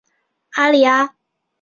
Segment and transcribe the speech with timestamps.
[0.55, 1.13] 阿利阿。